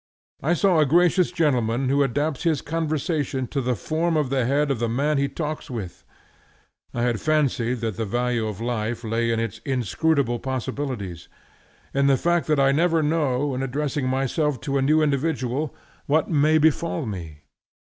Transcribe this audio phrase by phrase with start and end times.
[0.41, 4.71] I saw a gracious gentleman who adapts his conversation to the form of the head
[4.71, 6.03] of the man he talks with!
[6.91, 11.27] I had fancied that the value of life lay in its inscrutable possibilities;
[11.93, 15.71] in the fact that I never know, in addressing myself to a new individual,
[16.07, 17.43] what may befall me.